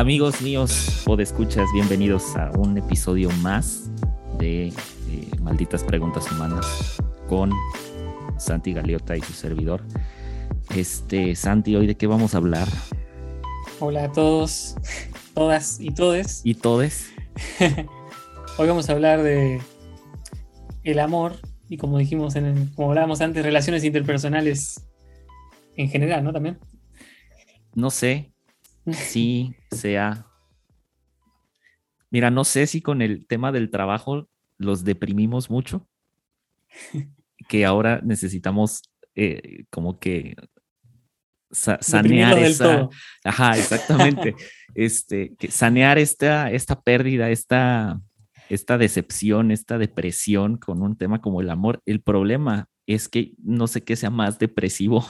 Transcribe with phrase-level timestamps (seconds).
[0.00, 3.90] Amigos míos, escuchas, bienvenidos a un episodio más
[4.38, 4.72] de eh,
[5.42, 6.96] Malditas Preguntas Humanas
[7.28, 7.52] con
[8.38, 9.84] Santi Galeota y su servidor.
[10.74, 12.66] Este, Santi, ¿hoy de qué vamos a hablar?
[13.78, 14.74] Hola a todos,
[15.34, 16.40] todas y todes.
[16.44, 17.12] Y todes.
[18.56, 19.60] hoy vamos a hablar de
[20.82, 21.34] el amor
[21.68, 24.82] y como dijimos, en como hablábamos antes, relaciones interpersonales
[25.76, 26.32] en general, ¿no?
[26.32, 26.58] También.
[27.74, 28.29] No sé
[28.92, 30.26] si sea...
[32.10, 35.88] Mira, no sé si con el tema del trabajo los deprimimos mucho,
[37.48, 38.82] que ahora necesitamos
[39.14, 40.36] eh, como que
[41.50, 42.88] sanear esa...
[43.24, 44.34] Ajá, exactamente.
[44.74, 48.00] este, que sanear esta, esta pérdida, esta,
[48.48, 51.82] esta decepción, esta depresión con un tema como el amor.
[51.86, 55.04] El problema es que no sé qué sea más depresivo,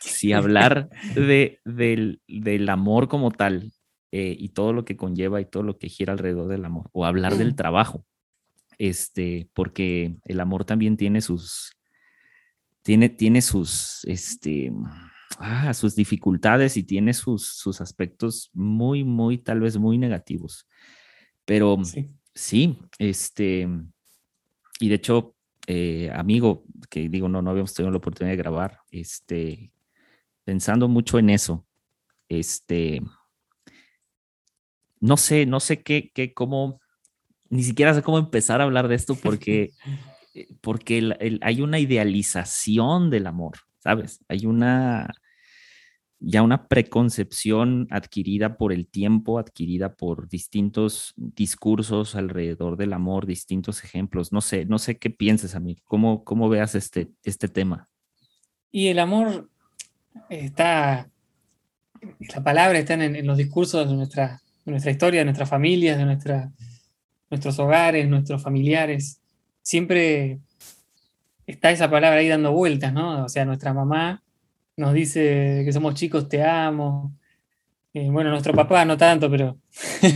[0.00, 3.72] si hablar de, del, amor como tal
[4.12, 7.04] eh, y todo lo que conlleva y todo lo que gira alrededor del amor, o
[7.04, 8.04] hablar del trabajo,
[8.78, 11.76] este, porque el amor también tiene sus,
[12.82, 14.72] tiene, tiene sus, este,
[15.38, 20.66] ah, sus dificultades y tiene sus, sus aspectos muy, muy, tal vez muy negativos.
[21.44, 21.78] Pero
[22.36, 23.66] Sí, este,
[24.78, 25.35] y de hecho,
[25.66, 29.72] eh, amigo, que digo, no, no habíamos tenido la oportunidad de grabar, este,
[30.44, 31.66] pensando mucho en eso,
[32.28, 33.02] este,
[35.00, 36.80] no sé, no sé qué, qué, cómo,
[37.48, 39.72] ni siquiera sé cómo empezar a hablar de esto porque,
[40.34, 44.24] eh, porque hay una idealización del amor, ¿sabes?
[44.28, 45.12] Hay una,
[46.18, 53.84] ya una preconcepción adquirida por el tiempo, adquirida por distintos discursos alrededor del amor, distintos
[53.84, 54.32] ejemplos.
[54.32, 57.88] No sé, no sé qué pienses a mí, cómo, cómo veas este, este tema.
[58.70, 59.50] Y el amor
[60.30, 61.10] está,
[62.34, 66.50] la palabra está en, los discursos de nuestra, nuestra historia, de nuestras familias, de nuestra,
[67.30, 69.20] nuestros hogares, nuestros familiares.
[69.60, 70.40] Siempre
[71.46, 73.24] está esa palabra ahí dando vueltas, ¿no?
[73.24, 74.22] O sea, nuestra mamá
[74.76, 77.14] nos dice que somos chicos, te amo.
[77.94, 79.58] Eh, bueno, nuestro papá no tanto, pero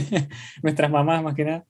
[0.62, 1.66] nuestras mamás más que nada.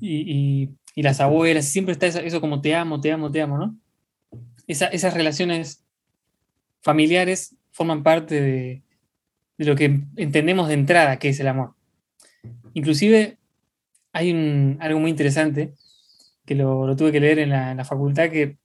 [0.00, 3.76] Y, las abuelas, siempre está eso, como te amo, te amo, te amo, ¿no?
[4.66, 5.84] esas relaciones
[6.82, 8.82] familiares forman parte de,
[9.58, 11.74] lo que entendemos de entrada que es el amor.
[12.74, 13.38] Inclusive
[14.12, 15.72] hay algo muy interesante
[16.44, 18.56] que lo, tuve que leer en la, en la facultad, que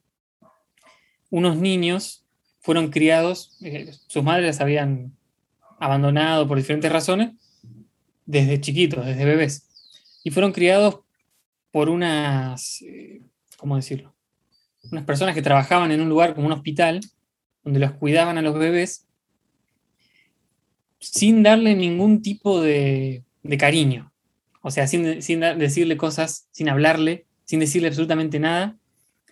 [1.30, 2.22] unos niños
[2.63, 5.12] fueron criados, eh, sus madres las habían
[5.79, 7.34] abandonado por diferentes razones
[8.25, 9.68] desde chiquitos, desde bebés.
[10.24, 11.01] Y fueron criados
[11.72, 13.22] por unas, eh,
[13.57, 14.16] ¿cómo decirlo?
[14.91, 17.01] Unas personas que trabajaban en un lugar como un hospital,
[17.66, 19.07] donde los cuidaban a los bebés,
[21.00, 23.24] sin darle ningún tipo de,
[23.59, 24.13] cariño.
[24.62, 28.78] O sea, sin, decirle cosas, sin hablarle, sin decirle absolutamente nada,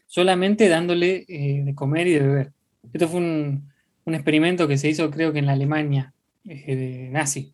[0.06, 2.54] solamente dándole eh, de comer y de beber.
[2.94, 3.72] Esto fue un,
[4.06, 7.54] experimento que se hizo creo que en la Alemania eh, de nazi.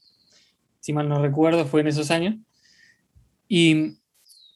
[0.80, 2.36] Si mal no recuerdo, fue en esos años.
[3.48, 3.98] Y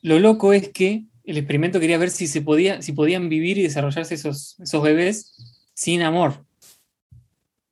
[0.01, 3.63] lo loco es que el experimento quería ver si, se podía, si podían vivir y
[3.63, 5.35] desarrollarse esos, esos bebés
[5.73, 6.45] sin amor.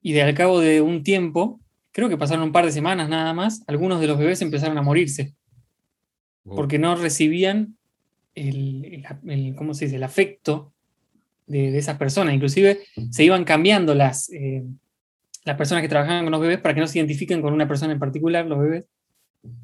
[0.02, 1.60] Y de al cabo de un tiempo,
[1.92, 4.82] creo que pasaron un par de semanas nada más, algunos de los bebés empezaron a
[4.82, 5.34] morirse.
[6.44, 7.78] Porque no recibían
[8.34, 9.04] el,
[9.58, 9.98] ¿cómo se dice?
[9.98, 10.74] el afecto
[11.50, 12.34] de, esas personas.
[12.34, 12.80] Inclusive
[13.10, 14.64] se iban cambiando las, eh,
[15.44, 17.92] las personas que trabajaban con los bebés para que no se identifiquen con una persona
[17.92, 18.86] en particular, los bebés.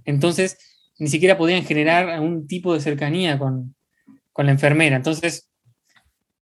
[0.03, 0.57] Entonces,
[0.97, 3.75] ni siquiera podían generar algún tipo de cercanía con,
[4.38, 4.97] la enfermera.
[4.97, 5.50] Entonces,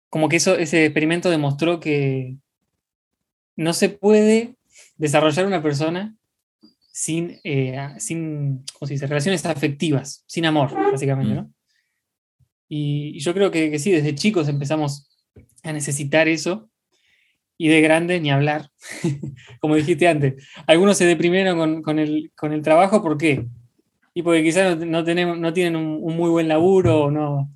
[0.09, 2.37] como que eso, ese experimento demostró que
[3.57, 4.55] no se puede
[4.97, 6.15] desarrollar una persona
[6.93, 11.43] sin, eh, sin relaciones afectivas, sin amor, básicamente, ¿no?
[11.43, 11.55] Mm.
[12.69, 15.09] Y, yo creo que, que, sí, desde chicos empezamos
[15.62, 16.68] a necesitar eso.
[17.57, 18.71] Y de grande ni hablar,
[19.60, 20.48] como dijiste antes.
[20.66, 23.47] Algunos se deprimieron con, el, trabajo, ¿por qué?
[24.15, 27.53] Y porque quizás no, tenemos, no tienen un, muy buen laburo o no,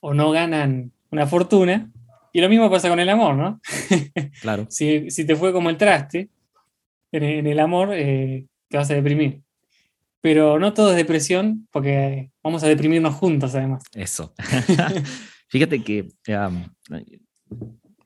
[0.00, 1.90] o no ganan una fortuna.
[2.32, 3.60] Y lo mismo pasa con el amor, ¿no?
[4.40, 4.66] Claro.
[4.70, 6.30] si, te fue como el traste
[7.12, 9.42] en, el amor, eh, te vas a deprimir.
[10.22, 13.82] Pero no todo es depresión, porque vamos a deprimirnos juntos, además.
[13.94, 14.34] Eso.
[15.50, 16.08] Fíjate que,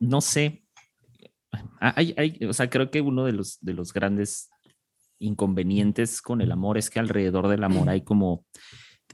[0.00, 0.64] no sé,
[1.78, 4.50] hay, o sea, creo que uno de los, de los grandes
[5.18, 8.46] inconvenientes con el amor es que alrededor del amor hay como,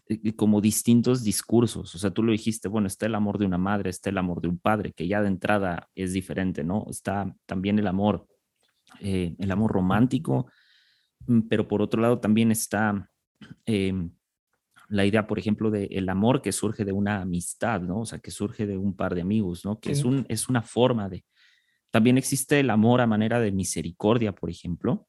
[0.06, 1.94] eh, como distintos discursos.
[1.94, 4.41] O sea, tú lo dijiste, bueno, está el amor de una madre, está el amor
[4.41, 6.87] de un padre, que ya de entrada es diferente, ¿no?
[6.88, 8.27] Está también el amor,
[9.00, 10.50] eh, el amor romántico,
[11.27, 13.09] mm, pero por otro lado también está
[13.65, 14.11] em,
[14.91, 18.01] la idea, por ejemplo, del amor que surge de una amistad, ¿no?
[18.01, 19.79] O sea, que surge de un par de amigos, ¿no?
[19.79, 21.25] Que es, un, es una forma de...
[21.91, 25.07] También existe el amor a manera de misericordia, por ejemplo,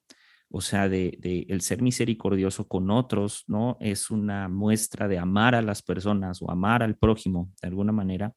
[0.50, 3.78] o sea, de, de, el ser misericordioso con otros, ¿no?
[3.80, 8.36] Es una muestra de amar a las personas o amar al prójimo de alguna manera.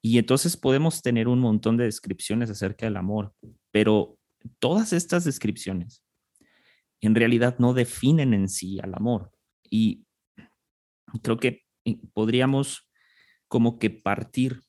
[0.00, 3.34] Y entonces podemos tener un montón de descripciones acerca del amor,
[3.70, 4.16] pero
[4.58, 6.02] todas estas descripciones
[7.02, 9.32] en realidad no definen en sí al amor.
[9.70, 10.06] Y
[11.22, 12.88] creo que eh, podríamos
[13.48, 14.62] como que partir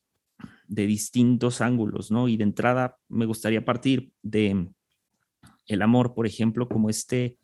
[0.68, 2.27] de distintos ángulos, ¿no?
[2.27, 4.69] Y de entrada me gustaría partir de
[5.68, 7.38] el amor, por ejemplo, como este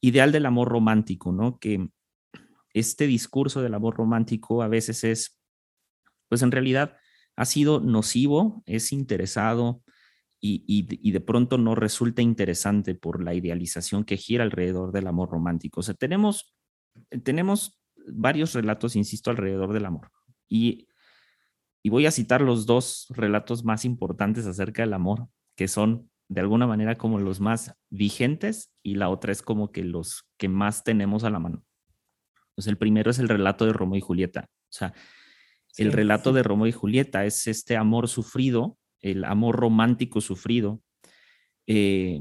[0.00, 1.58] ideal del amor romántico, ¿no?
[1.58, 1.88] Que
[2.72, 5.40] este discurso del amor romántico a veces es,
[6.28, 6.96] pues en realidad
[7.36, 9.82] ha sido nocivo, es interesado
[10.40, 15.30] y, y, de pronto no resulta interesante por la idealización que gira alrededor del amor
[15.30, 15.80] romántico.
[15.80, 16.54] O sea, tenemos,
[17.22, 20.10] tenemos varios relatos, insisto, alrededor del amor.
[20.48, 20.88] Y,
[21.82, 26.40] y voy a citar los dos relatos más importantes acerca del amor, que son de
[26.40, 30.82] alguna manera como los más vigentes y la otra es como que los que más
[30.84, 31.64] tenemos a la mano.
[32.54, 34.48] Pues el primero es el relato de Romeo y Julieta.
[34.50, 34.94] O sea,
[35.76, 40.80] el relato de Romeo y Julieta es este amor sufrido, el amor romántico sufrido,
[41.66, 42.20] eh,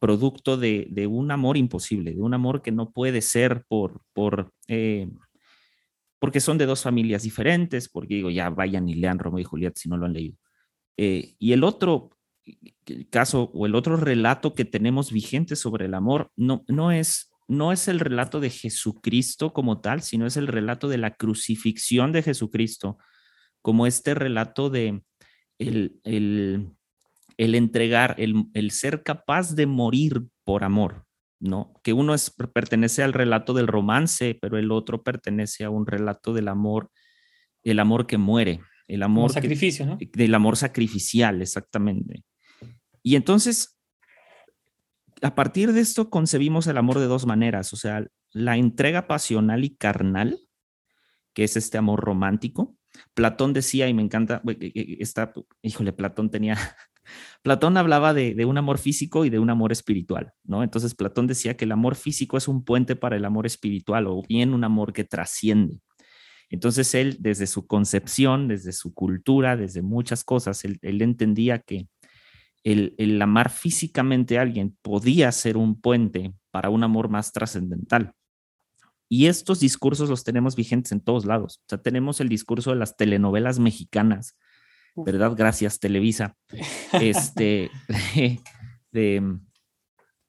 [0.00, 5.08] producto de, un amor imposible, de un amor que no puede ser por, por eh,
[6.18, 9.78] porque son de dos familias diferentes, porque digo, ya vayan y lean Romeo y Julieta
[9.78, 10.38] si no lo han leído.
[10.96, 12.16] Eh, y el otro
[13.10, 17.72] caso o el otro relato que tenemos vigente sobre el amor no, no, es, no
[17.72, 22.22] es el relato de Jesucristo como tal, sino es el relato de la crucifixión de
[22.22, 22.98] Jesucristo,
[23.60, 25.02] como este relato de
[25.58, 26.70] el, el,
[27.36, 31.04] el entregar, el, el ser capaz de morir por amor.
[31.44, 31.74] ¿no?
[31.82, 36.32] Que uno es, pertenece al relato del romance, pero el otro pertenece a un relato
[36.32, 36.90] del amor,
[37.62, 39.30] el amor que muere, el amor...
[39.30, 39.98] sacrificio, ¿no?
[40.00, 42.24] Del amor sacrificial, exactamente.
[43.02, 43.78] Y entonces,
[45.20, 49.64] a partir de esto concebimos el amor de dos maneras, o sea, la entrega pasional
[49.64, 50.38] y carnal,
[51.34, 52.76] que es este amor romántico.
[53.12, 54.42] Platón decía, y me encanta,
[54.98, 55.32] está,
[55.62, 56.56] híjole, Platón tenía
[57.42, 60.62] Platón hablaba de, un amor físico y de un amor espiritual, ¿no?
[60.62, 64.22] Entonces Platón decía que el amor físico es un puente para el amor espiritual o
[64.26, 65.80] bien un amor que trasciende.
[66.50, 71.88] Entonces él, desde su concepción, desde su cultura, desde muchas cosas, él, entendía que
[72.62, 78.14] el, el, amar físicamente a alguien podía ser un puente para un amor más trascendental.
[79.08, 81.58] Y estos discursos los tenemos vigentes en todos lados.
[81.58, 84.36] O sea, tenemos el discurso de las telenovelas mexicanas,
[84.96, 85.34] ¿verdad?
[85.36, 86.36] Gracias, Televisa.
[86.92, 87.70] Este,
[88.92, 89.38] de,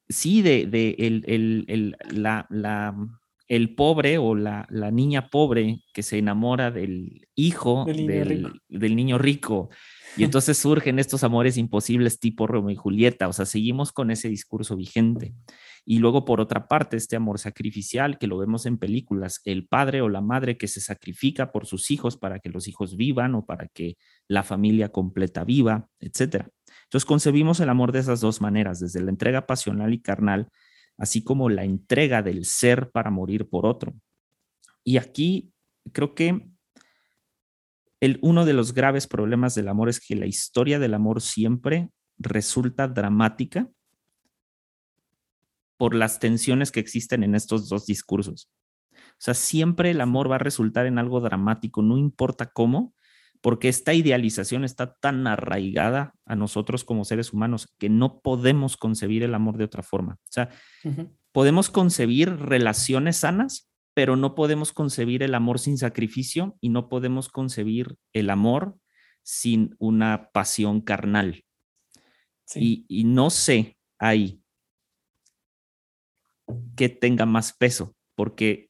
[0.09, 2.95] sí, de, de el, el, el, la, la,
[3.47, 8.95] el, pobre o la, la, niña pobre que se enamora del hijo del niño, del
[8.95, 9.69] niño rico.
[10.17, 13.27] Y entonces surgen estos amores imposibles tipo Romeo y Julieta.
[13.27, 15.33] O sea, seguimos con ese discurso vigente.
[15.87, 20.01] Y luego, por otra parte, este amor sacrificial que lo vemos en películas, el padre
[20.01, 23.45] o la madre que se sacrifica por sus hijos para que los hijos vivan o
[23.45, 23.95] para que
[24.27, 26.47] la familia completa viva, etc.
[26.85, 30.49] Entonces concebimos el amor de esas dos maneras, desde la entrega pasional y carnal,
[30.97, 33.93] así como la entrega del ser para morir por otro.
[34.83, 35.51] Y aquí
[35.91, 36.49] creo que
[37.99, 41.89] el, uno de los graves problemas del amor es que la historia del amor siempre
[42.17, 43.69] resulta dramática
[45.77, 48.49] por las tensiones que existen en estos dos discursos.
[48.93, 52.93] O sea, siempre el amor va a resultar en algo dramático, no importa cómo,
[53.41, 59.23] porque esta idealización está tan arraigada a nosotros como seres humanos que no podemos concebir
[59.23, 60.13] el amor de otra forma.
[60.13, 60.49] O sea,
[61.31, 67.29] podemos concebir relaciones sanas, pero no podemos concebir el amor sin sacrificio y no podemos
[67.29, 68.77] concebir el amor
[69.21, 71.43] sin una pasión carnal.
[72.55, 74.41] Y, y no sé ahí
[76.75, 78.69] que tenga más peso, porque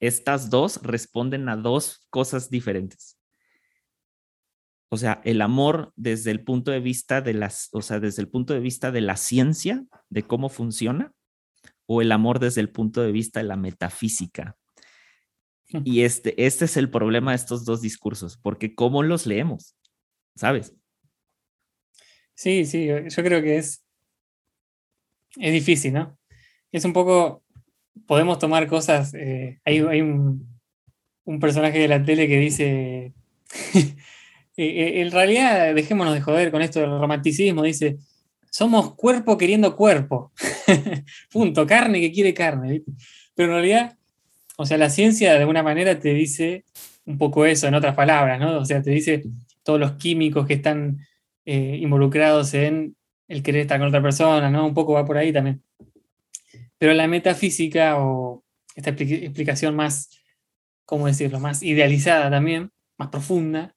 [0.00, 3.18] estas dos responden a dos cosas diferentes.
[4.88, 8.28] O sea, el amor desde el punto de vista de las, o sea, desde el
[8.28, 11.12] punto de vista de la ciencia, de cómo funciona,
[11.86, 14.56] o el amor desde el punto de vista de la metafísica.
[15.84, 19.76] Y este, este es el problema de estos dos discursos, porque ¿cómo los leemos?
[20.36, 20.74] ¿Sabes?
[22.34, 23.84] Sí, sí, yo creo que es,
[25.36, 26.15] es difícil, ¿no?
[26.76, 27.42] Es un poco,
[28.06, 30.46] podemos tomar cosas, eh, hay, un,
[31.40, 33.12] personaje de la tele que dice,
[33.74, 33.84] eh,
[34.56, 37.96] eh, en realidad dejémonos de joder con esto del romanticismo, dice,
[38.50, 40.32] somos cuerpo queriendo cuerpo.
[41.32, 42.82] Punto, carne que quiere carne.
[43.34, 43.98] Pero en realidad,
[44.56, 46.64] o sea, la ciencia de alguna manera te dice
[47.06, 48.58] un poco eso, en otras palabras, ¿no?
[48.58, 49.24] O sea, te dice
[49.62, 50.98] todos los químicos que están
[51.44, 52.96] involucrados en
[53.28, 54.66] el querer estar con otra persona, ¿no?
[54.66, 55.62] Un poco va por ahí también.
[56.78, 60.10] Pero la metafísica o esta explicación más,
[60.84, 63.74] ¿cómo decirlo?, más idealizada también, más profunda,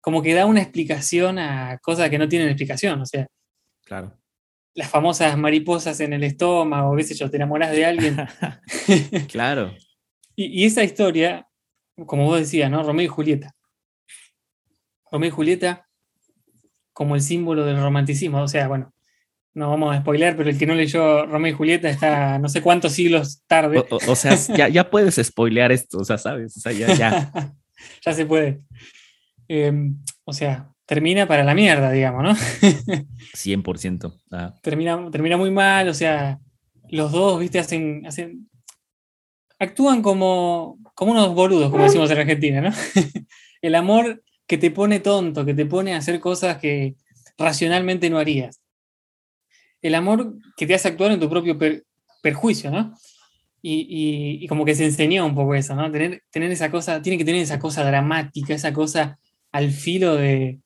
[0.00, 3.26] como que da una explicación a cosas que no tienen explicación, o sea.
[3.84, 4.18] Claro.
[4.74, 8.16] Las famosas mariposas en el estómago, qué sé yo, te enamoras de alguien.
[9.30, 9.74] claro.
[10.34, 11.46] Y, y, esa historia,
[12.06, 12.82] como vos decías, ¿no?
[12.82, 13.54] Romeo y Julieta.
[15.10, 15.88] Romeo y Julieta
[16.92, 18.91] como el símbolo del romanticismo, o sea, bueno,
[19.54, 22.62] no vamos a spoiler, pero el que no leyó Romeo y Julieta está no sé
[22.62, 23.84] cuántos siglos tarde.
[23.90, 24.34] O, sea,
[24.70, 26.56] ya, puedes spoilear esto, o sea, ¿sabes?
[26.56, 27.32] O sea, ya, ya.
[28.04, 28.60] ya se puede.
[29.48, 32.34] Em, o sea, termina para la mierda, digamos, ¿no?
[33.34, 34.20] 100%.
[34.30, 34.54] Ah.
[34.62, 36.38] Termina, termina muy mal, o sea,
[36.88, 38.48] los dos, viste, hacen, hacen
[39.58, 42.70] actúan como, como unos boludos, como decimos en Argentina, ¿no?
[43.62, 46.96] el amor que te pone tonto, que te pone a hacer cosas que
[47.38, 48.61] racionalmente no harías
[49.82, 51.58] el amor que te hace actuar en tu propio
[52.22, 52.94] perjuicio, ¿no?
[53.64, 55.90] Y, como que se enseñó un poco eso, ¿no?
[55.90, 59.18] Tener, tener esa cosa, tiene que tener esa cosa dramática, esa cosa
[59.52, 60.60] al filo de,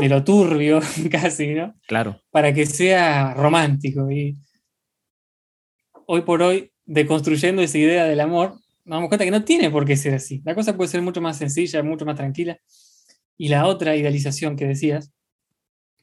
[0.00, 0.80] lo turbio,
[1.10, 1.74] casi, ¿no?
[1.86, 2.22] Claro.
[2.30, 4.10] Para que sea romántico.
[4.10, 4.38] Y
[6.06, 8.52] hoy por hoy, deconstruyendo esa idea del amor,
[8.84, 10.40] nos damos cuenta que no tiene por qué ser así.
[10.44, 12.58] La cosa puede ser mucho más sencilla, mucho más tranquila.
[13.36, 15.12] Y la otra idealización que decías,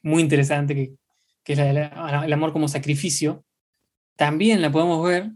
[0.02, 0.94] muy interesante, que
[1.44, 3.44] que es el amor como sacrificio,
[4.16, 5.30] también la podemos ver,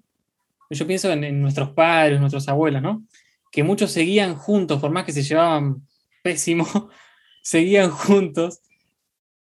[0.70, 3.04] yo pienso en, nuestros padres, nuestros abuelos, ¿no?
[3.50, 5.86] Que muchos seguían juntos, por más que se llevaban
[6.22, 6.66] pésimo,
[7.42, 8.60] seguían juntos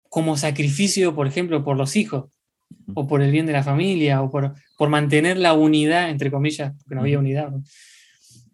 [0.09, 2.31] como sacrificio, por ejemplo, por los hijos,
[2.95, 6.73] o por el bien de la familia, o por, por mantener la unidad, entre comillas,
[6.79, 7.53] porque no había unidad,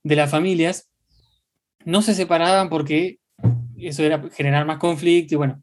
[0.02, 0.90] de las familias,
[1.84, 3.18] no se separaban porque
[3.76, 5.62] eso era generar más conflicto y bueno,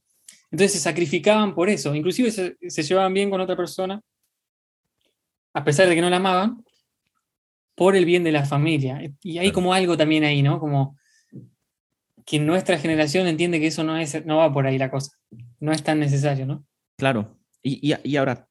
[0.51, 4.01] entonces se sacrificaban por eso, inclusive se, llevaban bien con otra persona,
[5.53, 6.63] a pesar de que no la amaban,
[7.75, 8.99] por el bien de la familia.
[9.21, 10.59] Y hay como algo también ahí, ¿no?
[10.59, 10.97] Como
[12.25, 15.11] que nuestra generación entiende que eso no, es, no va por ahí la cosa,
[15.59, 16.65] no es tan necesario, ¿no?
[16.97, 17.37] Claro.
[17.61, 18.47] Y, y, y ahora,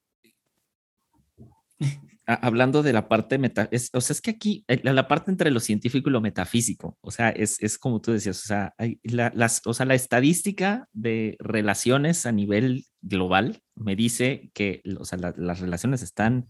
[2.26, 5.60] hablando de la parte meta, o sea, es que aquí eh, la, parte entre lo
[5.60, 9.30] científico y lo metafísico, o sea, es, es como tú decías, o sea, hay la,
[9.34, 15.18] las, o sea, la estadística de relaciones a nivel global me dice que, o sea,
[15.36, 16.48] las relaciones están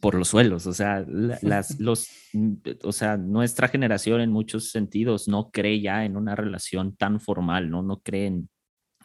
[0.00, 1.04] por los suelos, o sea,
[1.42, 6.34] las, los, mm, o sea, nuestra generación en muchos sentidos no cree ya en una
[6.34, 7.82] relación tan formal, ¿no?
[7.82, 8.48] No creen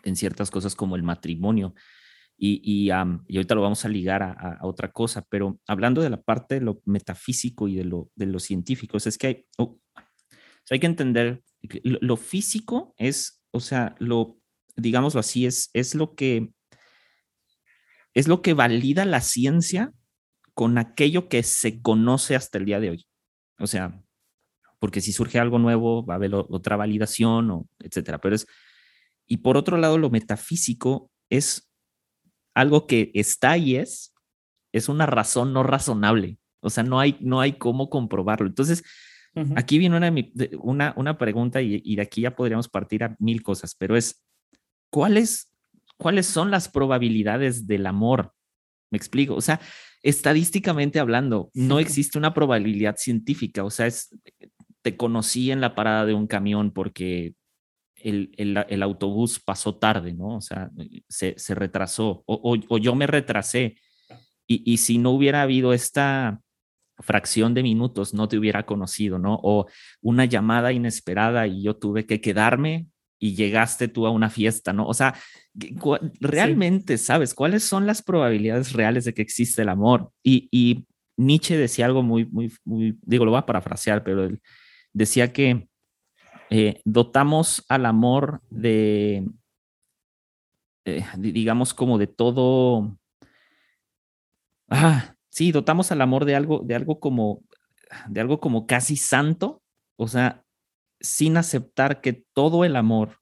[0.03, 1.74] en ciertas cosas como el matrimonio.
[2.38, 6.56] Y, y, ahorita lo vamos a ligar a, otra cosa, pero hablando de la parte
[6.56, 9.80] de lo metafísico y de lo, de lo científico, es que hay, oh,
[10.70, 14.38] hay que entender que lo, físico es, o sea, lo,
[14.75, 16.51] digámoslo así, es, es lo que
[18.13, 19.94] es lo que valida la ciencia
[20.54, 23.08] con aquello que se conoce hasta el día de hoy.
[23.60, 24.01] O sea,
[24.80, 28.20] porque si surge algo nuevo, va a haber otra validación, o etcétera.
[28.20, 28.48] Pero es,
[29.27, 31.70] y por otro lado, lo metafísico es
[32.55, 34.15] algo que está y es,
[34.71, 36.39] es una razón no razonable.
[36.62, 38.47] O sea, no hay, no hay cómo comprobarlo.
[38.47, 38.83] Entonces,
[39.55, 40.13] aquí viene una,
[40.59, 44.25] una, una pregunta y, de aquí ya podríamos partir a mil cosas, pero es,
[44.89, 45.53] ¿cuáles,
[45.97, 48.33] ¿cuáles son las probabilidades del amor?
[48.89, 49.35] Me explico.
[49.35, 49.59] O sea,
[50.01, 53.63] estadísticamente hablando, no existe una probabilidad científica.
[53.63, 54.09] O sea, es,
[54.81, 57.35] te conocí en la parada de un camión porque
[58.05, 60.38] el, autobús pasó tarde, ¿no?
[60.38, 60.69] O sea,
[61.09, 63.77] se, retrasó o, yo me retrasé.
[64.47, 66.39] Y, si no hubiera habido esta
[67.00, 69.39] fracción de minutos, no te hubiera conocido, ¿no?
[69.41, 69.67] O
[70.01, 72.88] una llamada inesperada y yo tuve que quedarme
[73.19, 74.88] y llegaste tú a una fiesta, ¿no?
[74.88, 75.15] O sea,
[76.19, 77.33] realmente, ¿sabes?
[77.33, 80.12] ¿Cuáles son las probabilidades reales de que existe el amor?
[80.21, 80.85] Y, y
[81.17, 84.39] Nietzsche decía algo muy, muy, muy, digo, lo voy a parafrasear, pero él
[84.93, 85.67] decía que
[86.50, 89.28] eh, dotamos al amor de,
[90.86, 92.98] eh, digamos, como de todo.
[94.70, 97.44] Ah, sí, dotamos al amor de algo, de algo como,
[98.08, 99.62] de algo como casi santo,
[99.96, 100.44] o sea,
[101.00, 103.20] sin aceptar que todo el amor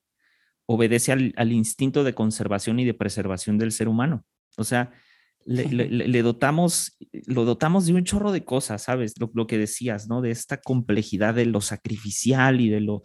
[0.66, 4.24] obedece al, instinto de conservación y de preservación del ser humano.
[4.56, 4.92] O sea,
[5.44, 6.96] le, dotamos,
[7.26, 9.14] lo dotamos de un chorro de cosas, ¿sabes?
[9.18, 10.20] Lo, lo, que decías, ¿no?
[10.20, 13.02] De esta complejidad de lo sacrificial y de lo,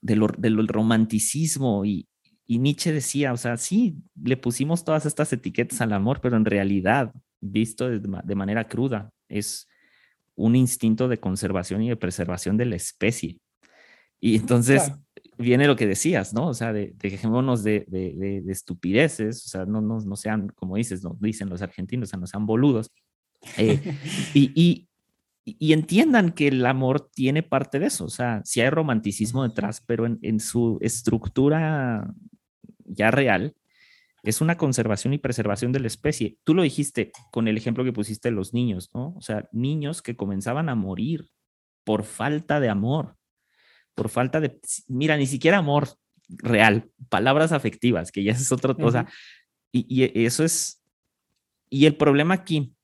[0.00, 2.06] de lo, del romanticismo y,
[2.46, 6.44] y Nietzsche decía, o sea, sí, le pusimos todas estas etiquetas al amor, pero en
[6.44, 9.68] realidad, visto de, de manera cruda, es
[10.34, 13.40] un instinto de conservación y de preservación de la especie.
[14.20, 14.92] Y entonces
[15.38, 16.48] viene lo que decías, ¿no?
[16.48, 21.02] O sea, de, dejémonos de, de, estupideces, o sea, no, no, no, sean, como dices,
[21.02, 22.92] no, dicen los argentinos, o sea, no sean boludos.
[23.56, 23.80] Eh,
[24.34, 24.88] y, y,
[25.44, 29.82] y, entiendan que el amor tiene parte de eso, o sea, sí hay romanticismo detrás,
[29.84, 32.14] pero en, en su estructura
[32.84, 33.54] ya real,
[34.22, 36.38] es una conservación y preservación de la especie.
[36.44, 39.14] Tú lo dijiste con el ejemplo que pusiste de los niños, ¿no?
[39.16, 41.30] O sea, niños que comenzaban a morir
[41.84, 43.16] por falta de amor,
[43.94, 44.58] por falta de,
[44.88, 45.88] mira, ni siquiera amor
[46.28, 49.06] real, palabras afectivas, que ya es otra cosa.
[49.72, 50.82] y, eso es,
[51.70, 52.74] y el problema aquí,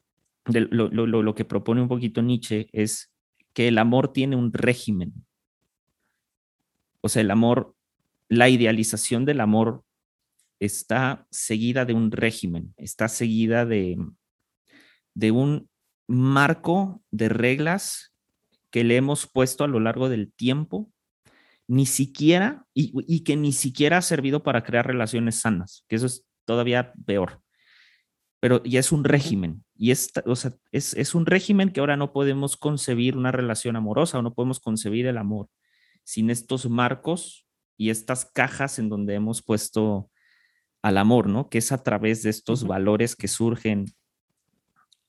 [0.47, 3.13] de lo, lo, lo que propone un poquito Nietzsche, es
[3.53, 5.13] que el amor tiene un régimen.
[7.01, 7.75] O sea, el amor,
[8.29, 9.85] la idealización del amor
[10.61, 13.99] está seguida de un régimen, está seguida de,
[15.15, 15.69] de un
[16.07, 18.15] marco de reglas
[18.71, 20.91] que le hemos puesto a lo largo del tiempo,
[21.69, 26.27] ni siquiera, y, que ni siquiera ha servido para crear relaciones sanas, que eso es
[26.47, 27.43] todavía peor.
[28.41, 31.97] Pero ya es un régimen, y es, o sea, es, es un régimen que ahora
[31.97, 35.49] no podemos concebir una relación amorosa o no podemos concebir el amor
[36.05, 37.47] sin estos marcos
[37.77, 40.11] y estas cajas en donde hemos puesto
[40.83, 41.51] al amor, ¿no?
[41.51, 43.87] Que es a través de estos valores que surgen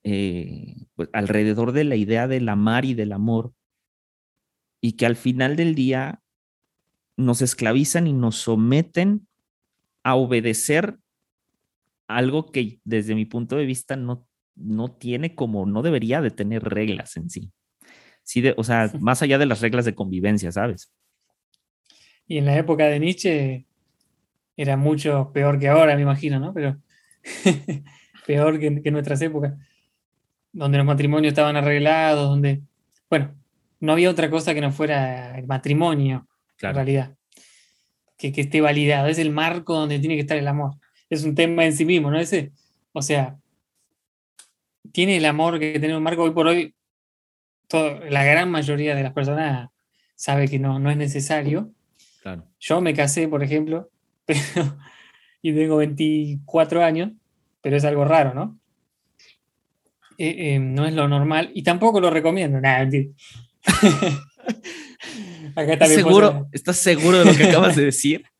[0.03, 3.53] eh, pues, alrededor de la idea del amar y del amor,
[4.81, 6.21] y que al final del día
[7.19, 9.27] nos esclavizan y nos someten
[10.03, 10.97] a obedecer
[12.07, 16.63] algo que desde mi punto de vista no, no tiene como, no debería de tener
[16.63, 17.51] reglas en sí.
[18.23, 20.91] sí de, o sea, más allá de las reglas de convivencia, ¿sabes?
[22.25, 23.65] Y en la época de Nietzsche
[24.55, 26.53] era mucho peor que ahora, me imagino, ¿no?
[26.53, 26.77] Pero
[28.25, 29.53] peor que, en nuestras épocas,
[30.53, 32.61] donde los matrimonios estaban arreglados, donde,
[33.09, 33.35] bueno,
[33.81, 36.27] no había otra cosa que no fuera el matrimonio,
[36.61, 37.15] en realidad,
[38.17, 40.75] que, que esté validado, es el marco donde tiene que estar el amor.
[41.09, 42.19] Es un tema en sí mismo, ¿no?
[42.19, 42.51] Ese,
[42.93, 43.37] o sea,
[44.91, 46.75] tiene el amor que tiene un marco hoy por hoy,
[47.71, 49.69] la gran mayoría de las personas
[50.15, 51.71] sabe que no, no es necesario.
[52.59, 53.89] Yo me casé, por ejemplo,
[55.41, 57.11] y tengo 24 años,
[57.61, 58.59] pero es algo raro, ¿no?
[60.17, 62.59] Eh, eh, no es lo normal y tampoco lo recomiendo.
[62.59, 62.89] Nada,
[65.55, 68.23] ¿Estás, seguro, ¿Estás seguro de lo que acabas de decir?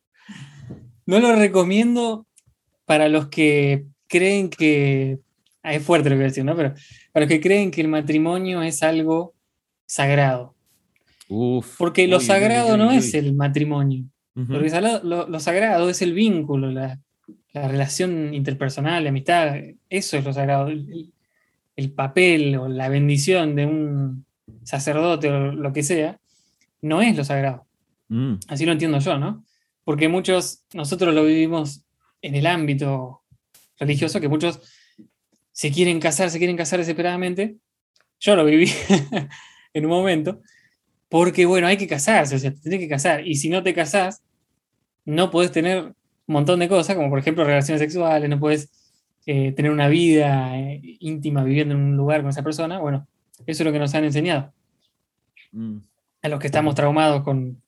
[1.06, 2.28] No lo recomiendo
[2.86, 5.18] para los que creen que.
[5.64, 6.56] Ah, es fuerte lo que voy a decir, ¿no?
[6.56, 6.76] Pero
[7.12, 9.34] para los que creen que el matrimonio es algo
[9.88, 10.54] sagrado.
[11.78, 14.06] Porque lo sagrado no es el matrimonio.
[14.34, 14.72] Porque
[15.04, 17.00] lo, sagrado es el vínculo, la,
[17.54, 19.58] relación interpersonal, la amistad,
[19.90, 20.70] eso es lo sagrado.
[20.70, 24.26] El, papel o la bendición de un
[24.64, 26.20] sacerdote o lo que sea,
[26.82, 27.66] no es lo sagrado.
[28.10, 28.36] Mm.
[28.48, 29.44] Así lo entiendo yo, ¿no?
[29.84, 31.84] Porque muchos, nosotros lo vivimos
[32.22, 33.24] en el ámbito
[33.80, 34.60] religioso, que muchos
[35.52, 37.58] se quieren casar, se quieren casar desesperadamente.
[38.20, 38.72] Yo lo viví
[39.74, 40.42] en un momento,
[41.08, 43.26] porque bueno, hay que casarse, o sea, te tienes que casar.
[43.26, 44.22] Y si no te casás,
[45.06, 45.96] no puedes tener un
[46.28, 48.70] montón de cosas, como por ejemplo relaciones sexuales, no puedes
[49.26, 52.80] eh, tener una vida eh, íntima viviendo en un lugar con esa persona.
[52.80, 53.08] Bueno,
[53.46, 54.54] eso es lo que nos han enseñado.
[55.52, 55.78] Mm.
[56.22, 57.62] A los que estamos traumados con,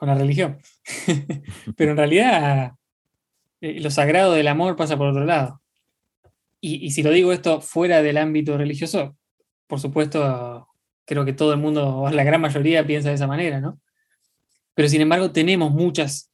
[0.00, 0.58] la religión.
[1.76, 2.72] Pero en realidad,
[3.60, 5.60] eh, lo sagrado del amor pasa por otro lado.
[6.60, 9.16] Y, y si lo digo esto fuera del ámbito religioso,
[9.66, 10.68] por supuesto,
[11.04, 13.80] creo que todo el mundo, o la gran mayoría, piensa de esa manera, ¿no?
[14.74, 16.30] Pero sin embargo, tenemos muchas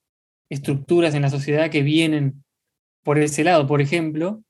[0.50, 2.44] estructuras en la sociedad que vienen
[3.02, 3.66] por ese lado.
[3.66, 4.42] Por ejemplo,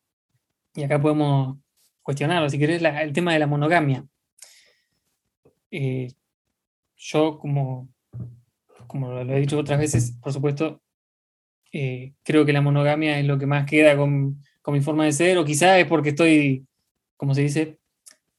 [0.75, 1.59] y acá podemos
[2.03, 4.05] cuestionarlo, si querés, el tema de la monogamia.
[5.71, 6.13] Eh,
[6.97, 7.89] yo, como,
[8.87, 10.83] como lo he dicho otras veces, por supuesto,
[11.73, 15.37] eh, creo que la monogamia es lo que más queda con, mi forma de ser,
[15.39, 16.67] o quizás es porque estoy,
[17.17, 17.79] como se dice,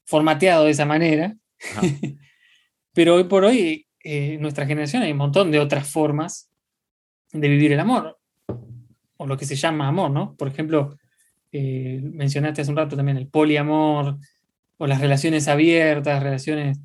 [0.04, 1.36] formateado de esa manera.
[2.94, 6.50] Pero hoy por hoy, eh, en nuestra generación hay un montón de otras formas
[7.32, 8.18] de vivir el amor,
[9.18, 10.34] o lo que se llama amor, ¿no?
[10.36, 10.96] Por ejemplo,
[11.52, 14.16] eh, mencionaste hace un rato también el poliamor,
[14.78, 16.78] o las relaciones abiertas, relaciones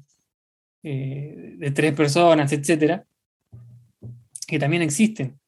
[0.83, 3.05] eh, de tres personas, etcétera,
[4.47, 5.39] que también existen.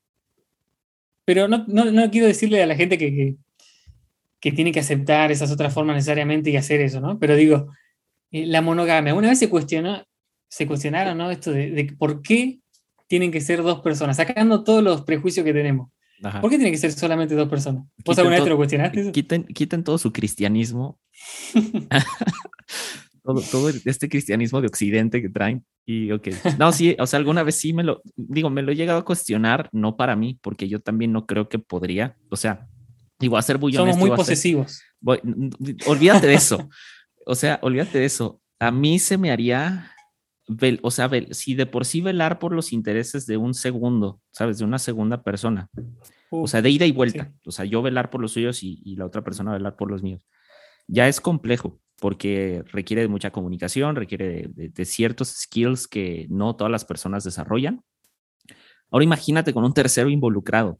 [1.25, 1.65] Pero no,
[2.11, 3.35] quiero decirle a la gente que,
[4.39, 7.17] que, tiene que aceptar esas otras formas necesariamente y hacer eso, ¿no?
[7.17, 7.71] Pero digo,
[8.31, 10.05] eh, la monogamia, una vez se cuestionó,
[10.49, 11.31] se cuestionaron, ¿no?
[11.31, 12.59] Esto de, de por qué
[13.07, 15.89] tienen que ser dos personas, sacando todos los prejuicios que tenemos.
[16.41, 17.83] ¿Por qué tiene que ser solamente dos personas?
[18.05, 19.11] ¿Vos alguna vez te lo cuestionaste?
[19.11, 20.97] Quiten, quiten todo su cristianismo.
[23.23, 25.65] todo, todo, este cristianismo de occidente que traen.
[25.85, 26.27] Y ok,
[26.59, 29.05] no, sí, o sea, alguna vez sí me lo, digo, me lo he llegado a
[29.05, 32.67] cuestionar, no para mí, porque yo también no creo que podría, o sea,
[33.19, 34.81] digo, a ser muy Somos muy posesivos.
[35.87, 36.69] olvídate de eso,
[37.25, 38.41] o sea, olvídate de eso.
[38.59, 39.91] A mí se me haría,
[40.81, 44.57] o sea, si de por sí velar por los intereses de un segundo, ¿sabes?
[44.59, 45.69] De una segunda persona,
[46.29, 48.95] o sea, de ida y vuelta, o sea, yo velar por los suyos y, y
[48.95, 50.25] la otra persona velar por los míos,
[50.87, 56.69] ya es complejo porque requiere de mucha comunicación, requiere de, ciertos skills que no todas
[56.69, 57.81] las personas desarrollan.
[58.91, 60.77] Ahora imagínate con un tercero involucrado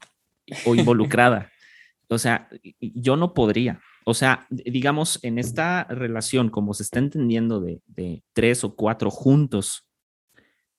[0.66, 1.50] o involucrada.
[2.08, 3.80] o sea, yo no podría.
[4.04, 9.88] O sea, digamos, en esta relación, como se está entendiendo de, tres o cuatro juntos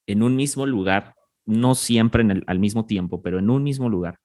[0.05, 1.15] en un mismo lugar,
[1.47, 4.19] no siempre en el, al mismo tiempo, pero en un mismo lugar.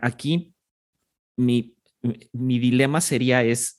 [0.00, 0.54] aquí
[1.36, 1.76] mi,
[2.32, 3.75] mi dilema sería es,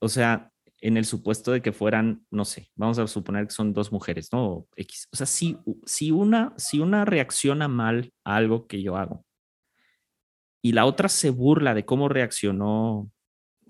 [0.00, 3.72] o sea, en el supuesto de que fueran, no sé, vamos a suponer que son
[3.72, 4.66] dos mujeres, ¿no?
[4.76, 5.08] X.
[5.12, 9.24] O sea, si, si, una, si una reacciona mal a algo que yo hago
[10.62, 13.10] y la otra se burla de cómo reaccionó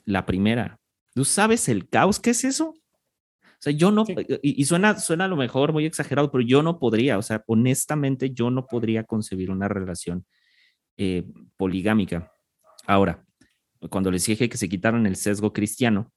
[0.04, 0.78] la primera,
[1.14, 2.70] ¿tú sabes el caos que es eso?
[2.70, 4.04] O sea, yo no,
[4.42, 8.30] y, suena, suena a lo mejor muy exagerado, pero yo no podría, o sea, honestamente
[8.30, 10.24] yo no podría concebir una relación
[10.96, 11.24] eh,
[11.56, 12.32] poligámica.
[12.86, 13.24] Ahora,
[13.90, 16.10] cuando les dije que se quitaran el sesgo cristiano,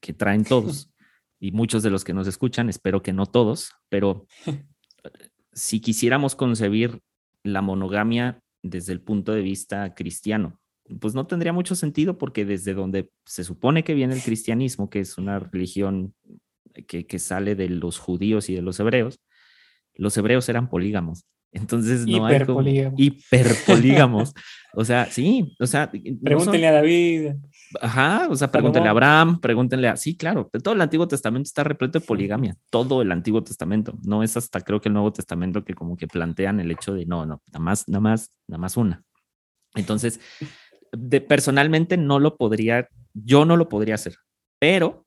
[0.00, 0.90] que traen todos
[1.38, 4.26] y muchos de los que nos escuchan, espero que no todos, pero
[5.52, 7.00] si quisiéramos concebir
[7.42, 10.60] la monogamia desde el punto de vista cristiano,
[11.00, 15.00] pues no tendría mucho sentido porque desde donde se supone que viene el cristianismo, que
[15.00, 16.14] es una religión
[16.86, 19.20] que, que sale de los judíos y de los hebreos,
[19.94, 21.24] los hebreos eran polígamos.
[21.52, 24.32] Entonces no hay como hiperpolígamos.
[24.74, 25.90] o sea, sí, o sea,
[26.22, 27.32] pregúntenle a David.
[27.80, 31.62] Ajá, o sea, pregúntenle a Abraham, pregúntenle a, sí, claro, todo el Antiguo Testamento está
[31.62, 35.64] repleto de poligamia, todo el Antiguo Testamento, no es hasta creo que el Nuevo Testamento
[35.64, 38.76] que como que plantean el hecho de no, no, nada más, nada más, nada más
[38.76, 39.04] una.
[39.74, 40.20] Entonces,
[40.92, 44.16] de, personalmente no lo podría, yo no lo podría hacer,
[44.58, 45.06] pero,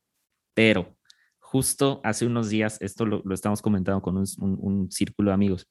[0.54, 0.96] pero,
[1.40, 5.68] justo hace unos días, esto lo, estamos comentando con un círculo de amigos,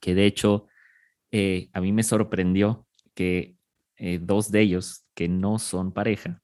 [0.00, 0.66] que de hecho
[1.30, 3.57] eh, a mí me sorprendió que
[3.98, 6.40] eh, dos de ellos, que no son pareja,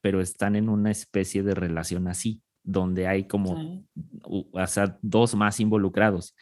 [0.00, 3.84] pero están en una especie de relación así, donde hay como,
[4.22, 6.34] o sea, dos más involucrados.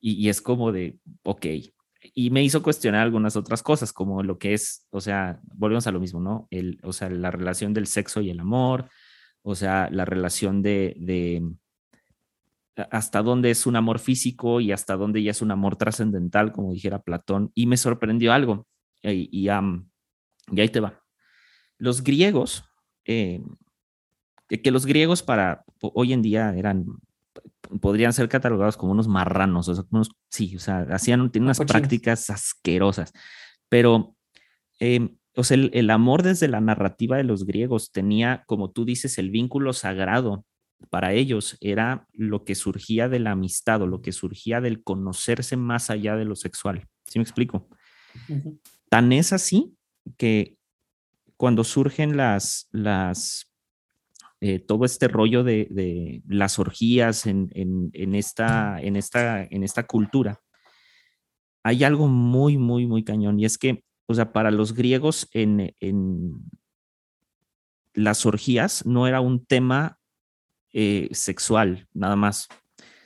[0.00, 1.46] Y, es como de, ok.
[2.14, 5.92] Y me hizo cuestionar algunas otras cosas, como lo que es, o sea, volvemos a
[5.92, 6.46] lo mismo, ¿no?
[6.50, 8.88] El, o sea, la relación del sexo y el amor,
[9.42, 11.42] o sea, la relación de, de
[12.90, 16.72] hasta dónde es un amor físico y hasta dónde ya es un amor trascendental, como
[16.72, 18.66] dijera Platón, y me sorprendió algo,
[19.12, 21.02] y, y, ahí te va.
[21.78, 22.64] Los griegos,
[23.04, 23.42] eh,
[24.48, 26.86] que los griegos para hoy en día eran,
[27.80, 31.60] podrían ser catalogados como unos marranos, o sea, unos, sí, o sea, hacían, tienen unas
[31.60, 33.12] prácticas asquerosas,
[33.68, 34.14] pero...
[34.78, 38.86] Eh, o sea, el, el amor desde la narrativa de los griegos tenía, como tú
[38.86, 40.46] dices, el vínculo sagrado
[40.90, 45.56] para ellos era lo que surgía de la amistad o lo que surgía del conocerse
[45.56, 46.86] más allá de lo sexual.
[47.04, 47.68] ¿Sí me explico?
[48.88, 49.76] Tan es así
[50.16, 50.56] que
[51.36, 52.68] cuando surgen las,
[54.40, 57.50] eh, todo este rollo de, las orgías en,
[58.14, 58.78] esta,
[59.86, 60.40] cultura,
[61.62, 63.84] hay algo muy, muy, muy cañón y es que,
[64.32, 65.28] para los griegos
[67.92, 69.98] las orgías no era un tema
[70.72, 72.46] eh, sexual, nada más,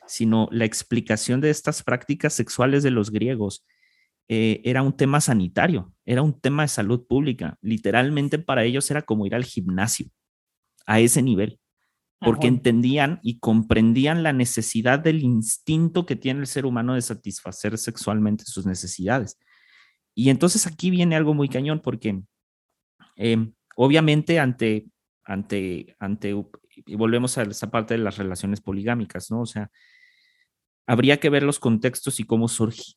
[0.06, 3.64] sino la explicación de estas prácticas sexuales de los griegos
[4.32, 7.58] eh, era un tema sanitario, era un tema de salud pública.
[7.62, 10.06] Literalmente para ellos era como ir al gimnasio,
[10.86, 11.58] a ese nivel,
[12.20, 17.76] porque entendían y comprendían la necesidad del instinto que tiene el ser humano de satisfacer
[17.76, 19.36] sexualmente sus necesidades.
[20.14, 22.22] Y entonces aquí viene algo muy cañón, porque
[23.16, 24.86] em, obviamente ante,
[25.24, 26.36] ante, ante
[26.86, 29.40] y volvemos a esa parte de las relaciones poligámicas, ¿no?
[29.40, 29.72] O sea,
[30.86, 32.46] habría que ver los contextos y cómo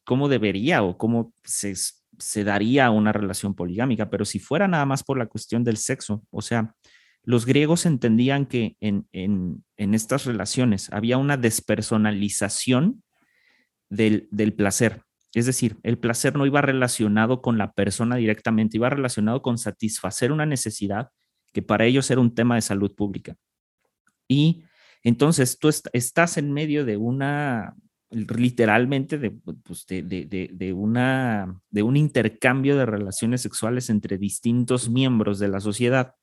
[0.04, 1.74] cómo debería o cómo se,
[2.18, 6.24] se daría una relación poligámica, pero si fuera nada más por la cuestión del sexo,
[6.32, 6.76] o sea,
[7.24, 13.04] los griegos entendían que en, en, en estas relaciones había una despersonalización
[13.90, 15.04] del, del placer.
[15.34, 20.32] Es decir, el placer no iba relacionado con la persona directamente, iba relacionado con satisfacer
[20.32, 21.10] una necesidad
[21.54, 23.36] que para ellos era un tema de salud pública.
[24.28, 24.64] Y
[25.04, 27.76] entonces tú estás en medio de una,
[28.10, 29.32] literalmente
[29.64, 35.60] pues, de, de, una, de un intercambio de relaciones sexuales entre distintos miembros de la
[35.60, 36.16] sociedad.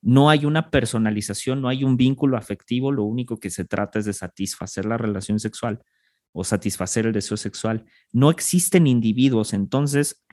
[0.00, 4.04] No hay una personalización, no hay un vínculo afectivo, lo único que se trata es
[4.04, 5.80] de satisfacer la relación sexual
[6.32, 7.84] o satisfacer el deseo sexual.
[8.12, 10.24] No existen individuos, entonces,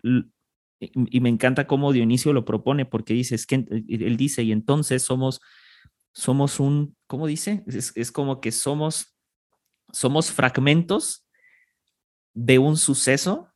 [0.81, 3.55] y me encanta cómo Dionisio lo propone, porque dice, es que
[3.87, 5.41] él dice, y entonces somos,
[6.13, 7.63] somos un, ¿cómo dice?
[7.67, 9.17] Es, como que somos,
[9.91, 11.27] somos fragmentos
[12.35, 13.49] de un suceso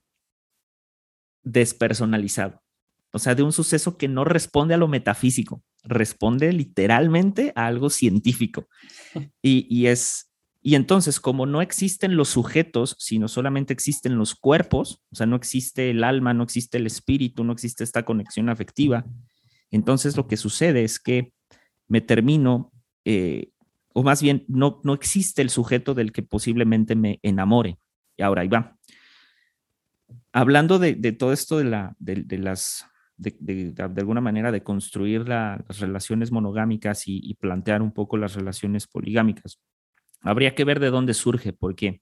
[1.44, 2.64] despersonalizado.
[3.12, 7.92] O sea, de un suceso que no responde a lo metafísico, responde literalmente a algo
[7.92, 8.68] científico.
[9.44, 15.04] Y, y, es, y entonces, como no existen los sujetos, sino solamente existen los cuerpos,
[15.12, 19.06] o sea, no existe el alma, no existe el espíritu, no existe esta conexión afectiva,
[19.70, 21.34] entonces lo que sucede es que
[21.88, 22.73] me termino,
[23.06, 23.50] eh,
[23.94, 27.78] o más bien, no, no existe el sujeto del que posiblemente me enamore.
[28.18, 28.78] Y ahora ahí va.
[30.32, 32.88] Hablando de, todo esto de, la, de las
[33.18, 39.60] de, alguna manera de construir las relaciones monogámicas y, plantear un poco las relaciones poligámicas.
[40.22, 42.02] Habría que ver de dónde surge, porque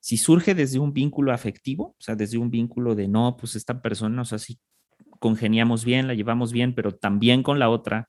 [0.00, 3.80] si surge desde un vínculo afectivo, o sea, desde un vínculo de no, pues esta
[3.80, 4.58] persona, o sea, sí
[5.20, 8.08] congeniamos bien, la llevamos bien, pero también con la otra,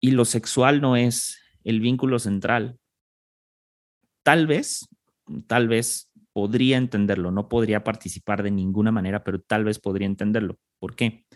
[0.00, 2.78] y lo sexual no es el vínculo central,
[4.22, 4.88] tal vez,
[5.46, 10.58] tal vez podría entenderlo, no podría participar de ninguna manera, pero tal vez podría entenderlo.
[10.78, 11.26] ¿Por qué?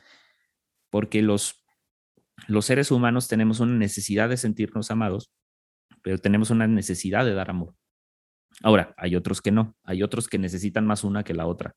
[0.91, 1.63] Porque los,
[2.47, 5.33] los seres humanos tenemos una necesidad de sentirnos amados,
[6.03, 7.75] pero tenemos una necesidad de dar amor.
[8.63, 11.75] Ahora, hay otros que no, hay otros que necesitan más una que la otra.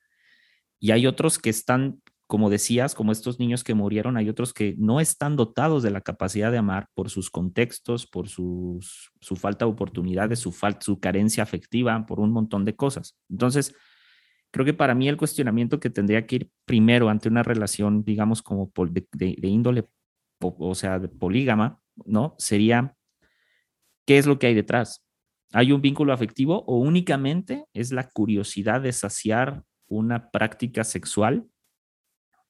[0.80, 4.76] Y hay otros que están como decías, como estos niños que murieron, hay otros que
[4.78, 8.82] no están dotados de la capacidad de amar por sus contextos, por su
[9.38, 13.18] falta de oportunidades, su, su carencia afectiva, por un montón de cosas.
[13.30, 13.74] Entonces,
[14.52, 18.42] creo que para mí el cuestionamiento que tendría que ir primero ante una relación, digamos,
[18.42, 19.88] como de, de índole,
[20.42, 22.36] o sea, de polígama, ¿no?
[22.38, 22.94] Sería,
[24.06, 25.06] ¿qué es lo que hay detrás?
[25.54, 31.48] ¿Hay un vínculo afectivo o únicamente es la curiosidad de saciar una práctica sexual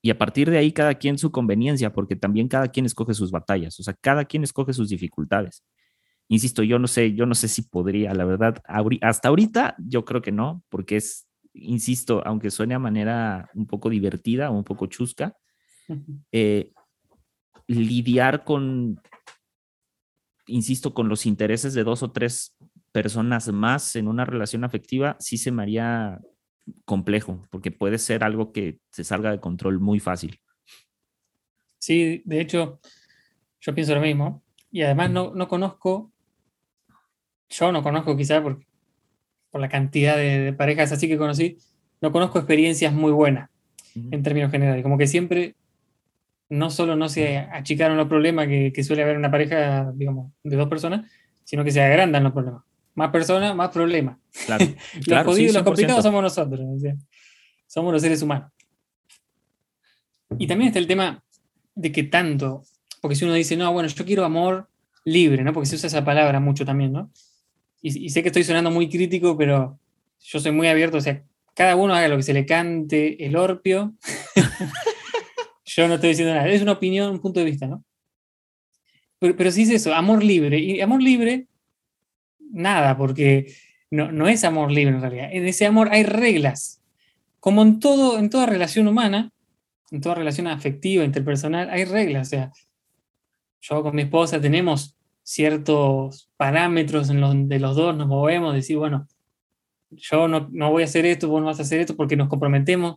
[0.01, 3.31] y a partir de ahí cada quien su conveniencia, porque también cada quien escoge sus
[3.31, 5.63] batallas, o sea, cada quien escoge sus dificultades.
[6.29, 8.61] Insisto, yo no sé, yo no sé si podría, la verdad,
[9.01, 13.89] hasta ahorita yo creo que no, porque es, insisto, aunque suene a manera un poco
[13.89, 15.35] divertida o un poco chusca,
[16.31, 16.73] eh,
[17.67, 18.99] lidiar con,
[20.47, 22.57] insisto, con los intereses de dos o tres
[22.91, 26.19] personas más en una relación afectiva, sí se me haría
[26.85, 30.39] complejo, porque puede ser algo que se salga de control muy fácil.
[31.79, 32.79] Sí, de hecho,
[33.61, 34.43] yo pienso lo mismo.
[34.71, 36.11] Y además no, no conozco,
[37.49, 38.59] yo no conozco quizá por,
[39.49, 41.57] por la cantidad de, parejas así que conocí,
[42.01, 43.49] no conozco experiencias muy buenas
[43.95, 44.83] en términos generales.
[44.83, 45.55] Como que siempre
[46.49, 50.55] no solo no se achicaron los problemas que, que suele haber una pareja, digamos, de
[50.55, 51.09] dos personas,
[51.43, 52.66] sino que se agrandan los problemas.
[52.97, 54.17] Más personas, más problemas.
[54.47, 54.65] Claro,
[55.05, 56.59] los jodidos, los complicados somos nosotros.
[57.67, 58.51] somos los seres humanos.
[60.39, 61.23] Y también está el tema
[61.75, 62.63] de que tanto,
[62.99, 64.67] porque si uno dice, no, bueno, yo quiero amor
[65.05, 65.53] libre, ¿no?
[65.53, 67.11] Porque se usa esa palabra mucho también, ¿no?
[67.83, 69.79] Y, sé que estoy sonando muy crítico, pero
[70.19, 73.35] yo soy muy abierto, o sea, cada uno haga lo que se le cante el
[73.35, 73.93] orpio.
[75.65, 77.85] yo no estoy diciendo nada, es una opinión, un punto de vista, ¿no?
[79.19, 80.57] Pero, pero si es eso, amor libre.
[80.57, 81.47] Y amor libre
[82.51, 83.53] nada, porque
[83.89, 85.29] no, es amor libre en realidad.
[85.31, 86.81] En ese amor hay reglas.
[87.39, 89.31] Como en, todo, en toda relación humana,
[89.91, 92.27] en toda relación afectiva, interpersonal, hay reglas.
[92.27, 92.51] O sea,
[93.61, 99.07] yo con mi esposa tenemos ciertos parámetros en donde los dos nos movemos, decir, bueno,
[99.91, 102.95] yo no, voy a hacer esto, vos no vas a hacer esto porque nos comprometemos.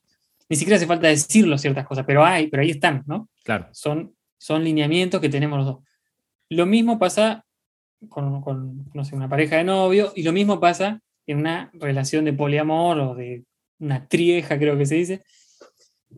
[0.49, 3.29] Ni siquiera hace falta decirlo ciertas cosas, pero hay, pero ahí están, ¿no?
[3.45, 3.69] Claro.
[3.73, 5.79] Son, son lineamientos que tenemos los dos.
[6.49, 7.45] Lo mismo pasa
[8.09, 12.33] con, no sé, una pareja de novio, y lo mismo pasa en una relación de
[12.33, 13.45] poliamor o de
[13.79, 15.23] una trieja, creo que se dice.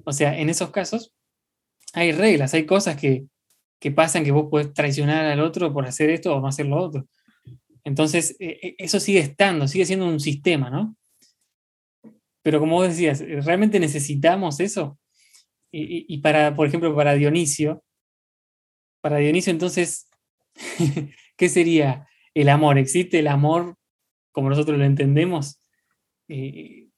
[0.05, 1.13] O sea, en esos casos
[1.93, 3.27] hay reglas, hay cosas que,
[3.79, 6.79] que pasan que vos podés traicionar al otro por hacer esto o no hacer lo
[6.79, 7.07] otro.
[7.85, 10.97] Entonces, e, e, eso sigue estando, sigue siendo un sistema, ¿no?
[12.43, 14.99] Pero como vos decías, ¿realmente necesitamos eso?
[15.71, 17.83] Y, y para, por ejemplo, para Dionisio,
[19.01, 20.09] para Dionisio entonces
[21.37, 22.79] ¿Qué sería el amor?
[22.79, 23.77] ¿Existe el amor
[24.33, 25.61] como nosotros lo entendemos?
[26.29, 26.89] Eh,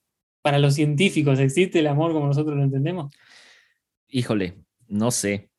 [0.42, 3.14] para los científicos, ¿existe el amor como nosotros lo entendemos?
[4.08, 5.50] Híjole, no sé.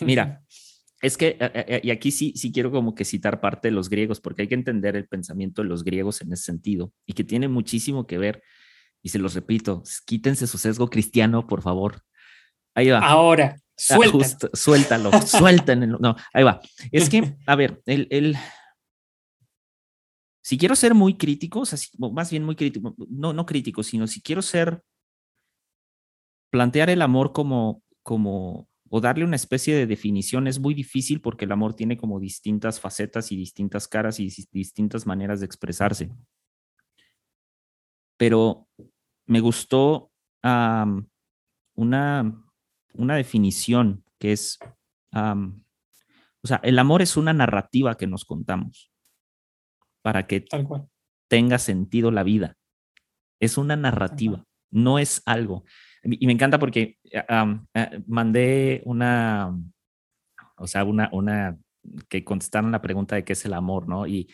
[0.00, 0.42] Mira,
[1.02, 1.36] es que,
[1.82, 4.54] y aquí sí, sí quiero como que citar parte de los griegos, porque hay que
[4.54, 8.42] entender el pensamiento de los griegos en ese sentido, y que tiene muchísimo que ver,
[9.02, 12.02] y se los repito, quítense su sesgo cristiano, por favor.
[12.74, 13.00] Ahí va.
[13.00, 14.50] Ahora, suéltalo.
[14.52, 15.98] suéltalo, suéltenlo.
[15.98, 16.60] No, ahí va.
[16.92, 18.36] Es que, a ver, el, el,
[20.42, 21.78] si quiero ser muy crítico, o sea,
[22.12, 24.82] más bien muy crítico, no, no crítico, sino si quiero ser,
[26.50, 31.46] plantear el amor como, como, o darle una especie de definición es muy difícil porque
[31.46, 36.12] el amor tiene como distintas facetas y distintas caras y distintas maneras de expresarse.
[38.16, 38.68] Pero
[39.26, 40.12] me gustó
[41.74, 42.43] una,
[42.94, 44.58] una definición que es,
[45.12, 48.90] o sea, el amor es una narrativa que nos contamos
[50.02, 50.44] para que
[51.28, 52.56] tenga sentido la vida.
[53.40, 55.64] Es una narrativa, no es algo.
[56.02, 59.58] Y me encanta porque eh, mandé una,
[60.56, 61.58] o sea, una, una
[62.08, 64.06] que contestaron la pregunta de qué es el amor, ¿no?
[64.06, 64.28] Y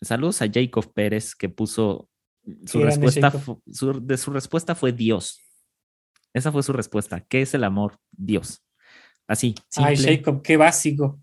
[0.00, 2.08] saludos a Jacob Pérez que puso
[2.66, 3.32] su respuesta,
[3.66, 5.40] de su respuesta fue Dios.
[6.34, 7.20] Esa fue su respuesta.
[7.20, 7.98] ¿Qué es el amor?
[8.10, 8.62] Dios.
[9.26, 9.54] Así.
[9.76, 11.20] Ay, Jacob, qué básico.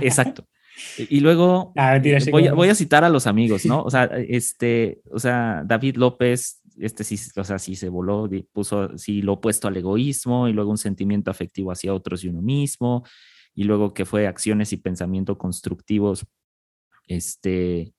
[0.00, 0.46] Exacto.
[0.96, 3.82] Y luego ah, voy, a citar a los amigos, ¿no?
[3.82, 8.96] O sea, este, o sea, David López, este sí, o sea, sí se voló, puso
[8.96, 13.04] sí lo opuesto al egoísmo y luego un sentimiento afectivo hacia otros y uno mismo,
[13.54, 16.26] y luego que fue acciones y pensamiento constructivos,
[17.06, 17.92] este,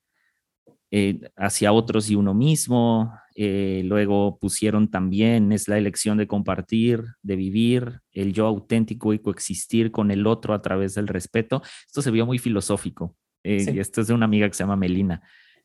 [0.96, 3.12] eh, hacia otros y uno mismo.
[3.34, 9.18] Eh, luego pusieron también, es la elección de compartir, de vivir, el yo auténtico y
[9.18, 11.64] coexistir con el otro a través del respeto.
[11.88, 13.16] Esto se vio muy filosófico.
[13.44, 15.24] Eh, y esto es de una amiga que se llama Melina,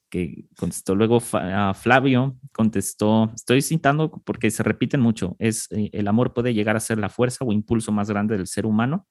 [0.08, 0.94] que contestó.
[0.94, 6.80] Luego Flavio contestó, estoy citando porque se repiten mucho, es el amor puede llegar a
[6.80, 9.06] ser la fuerza o impulso más grande del ser humano.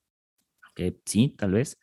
[0.73, 1.77] Que sí, tal vez.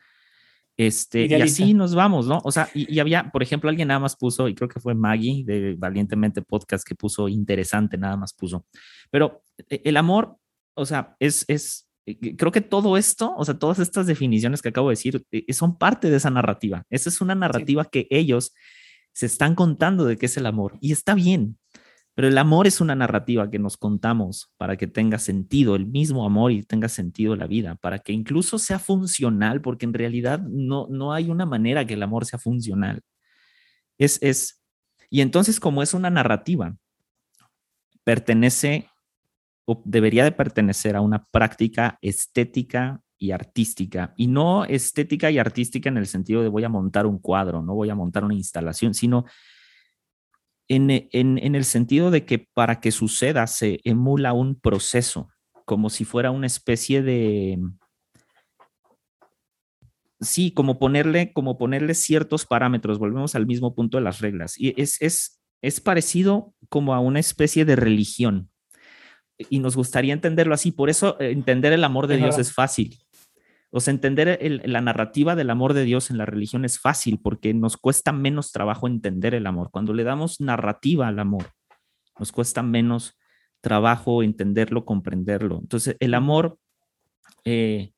[0.76, 2.40] Este, y así nos vamos, ¿no?
[2.42, 5.44] O sea, y, había, por ejemplo, alguien nada más puso, y creo que fue Maggie
[5.44, 8.66] de Valientemente Podcast que puso interesante, nada más puso.
[9.10, 10.36] Pero e, el amor,
[10.74, 14.70] o sea, es, es, e, creo que todo esto, o sea, todas estas definiciones que
[14.70, 16.84] acabo de decir, e, son parte de esa narrativa.
[16.90, 18.52] Esa es una narrativa que ellos
[19.12, 21.56] se están contando de qué es el amor y está bien.
[22.14, 26.24] Pero el amor es una narrativa que nos contamos para que tenga sentido, el mismo
[26.24, 30.86] amor y tenga sentido la vida, para que incluso sea funcional, porque en realidad no,
[30.88, 33.02] no hay una manera que el amor sea funcional.
[33.98, 34.62] Es, es,
[35.10, 36.76] y entonces como es una narrativa,
[38.04, 38.88] pertenece
[39.64, 45.88] o debería de pertenecer a una práctica estética y artística, y no estética y artística
[45.88, 48.92] en el sentido de voy a montar un cuadro, no voy a montar una instalación,
[48.92, 49.24] sino
[50.68, 55.28] en, el sentido de que para que suceda se emula un proceso,
[55.64, 57.58] como si fuera una especie de,
[60.20, 64.58] sí, como ponerle, como ponerle ciertos parámetros, volvemos al mismo punto de las reglas.
[64.58, 68.50] Y es, es, es parecido como a una especie de religión.
[69.50, 70.70] Y nos gustaría entenderlo así.
[70.70, 73.03] Por eso eh, entender el amor de Dios es fácil.
[73.76, 77.52] O sea, entender la narrativa del amor de Dios en la religión es fácil porque
[77.54, 79.70] nos cuesta menos trabajo entender el amor.
[79.72, 81.50] Cuando le damos narrativa al amor,
[82.16, 83.18] nos cuesta menos
[83.60, 85.58] trabajo entenderlo, comprenderlo.
[85.60, 86.56] Entonces, el amor,
[87.44, 87.90] eh,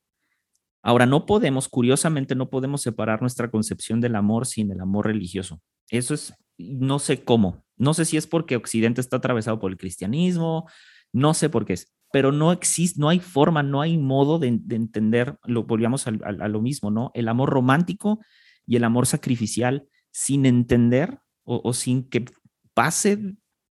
[0.83, 5.61] ahora no podemos, curiosamente, no podemos separar nuestra concepción del amor sin el amor religioso.
[5.91, 9.77] Eso es, no sé cómo, no sé si es porque Occidente está atravesado por el
[9.77, 10.67] cristianismo,
[11.13, 14.47] no sé por qué es, pero no existe, no hay forma, no hay modo de,
[14.49, 17.11] entender, lo volvíamos a, lo mismo, ¿no?
[17.13, 18.21] El amor romántico
[18.67, 22.25] y el amor sacrificial sin entender o, sin que
[22.73, 23.19] pase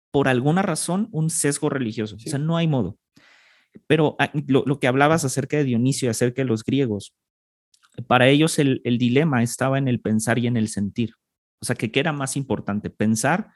[0.10, 2.16] por alguna razón un sesgo religioso.
[2.16, 2.98] O sea, no hay modo.
[3.86, 7.14] Pero ah, lo, que hablabas acerca de Dionisio y acerca de los griegos,
[8.08, 11.14] para ellos el, dilema estaba en el pensar y en el sentir.
[11.62, 13.52] O sea, que qué era más importante, pensar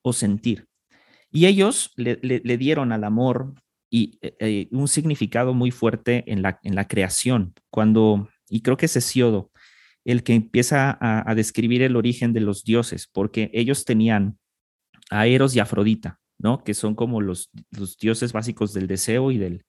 [0.00, 0.66] o sentir.
[1.30, 2.16] Y ellos le,
[2.56, 3.52] dieron al amor
[3.90, 7.54] y eh, eh, un significado muy fuerte en la, en la creación.
[7.70, 9.50] Cuando, y creo que es Hesiodo
[10.06, 14.38] el que empieza a, describir el origen de los dioses, porque ellos tenían
[15.10, 16.64] a Eros y Afrodita, ¿no?
[16.64, 19.66] Que son como los, los dioses básicos del deseo y del,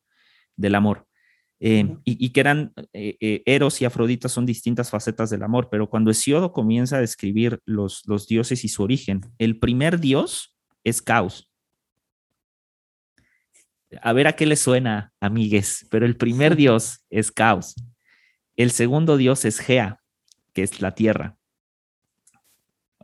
[0.56, 1.06] del amor.
[1.60, 6.54] Eh, y, que eran Eros y Afrodita son distintas facetas del amor, pero cuando Hesiodo
[6.54, 10.56] comienza a describir los, los dioses y su origen, el primer dios
[10.86, 11.51] es Caos,
[14.02, 17.76] a ver a qué le suena, amigues, pero el primer dios es caos.
[18.56, 20.02] El segundo dios es Gea,
[20.54, 21.38] que es la tierra.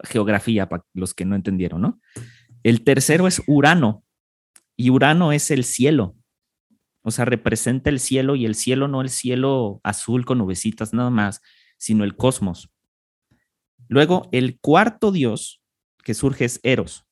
[0.04, 2.00] Geografía, para los que no entendieron, ¿no?
[2.64, 4.04] El tercero es Urano,
[4.78, 6.16] y Urano es el cielo.
[7.02, 11.10] o sea, representa el cielo y el cielo no el cielo azul con nubecitas nada
[11.10, 11.42] más,
[11.78, 12.70] sino el cosmos.
[13.88, 15.62] Luego, el cuarto dios
[16.04, 17.06] que surge es Eros.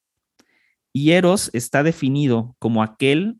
[0.91, 3.39] Y Eros está definido como aquel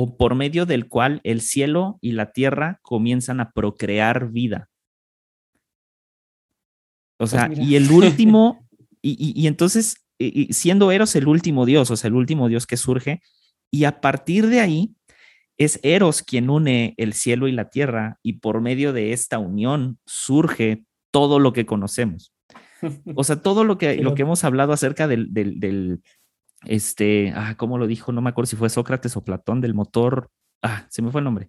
[0.00, 4.70] o por medio del cual el cielo y la tierra comienzan a procrear vida.
[7.14, 8.64] O pues sea, y el último,
[9.02, 10.06] y, entonces,
[10.50, 13.22] siendo Eros el último dios, o sea, el último dios que surge,
[13.72, 14.94] y a partir de ahí
[15.56, 19.98] es Eros quien une el cielo y la tierra, y por medio de esta unión
[20.06, 22.32] surge todo lo que conocemos.
[23.16, 26.00] O sea, todo lo que, lo que hemos hablado acerca del, del,
[26.64, 28.12] este, ah, ¿cómo lo dijo?
[28.12, 30.30] No me acuerdo si fue Sócrates o Platón, del motor,
[30.62, 31.48] ah, se me fue el nombre,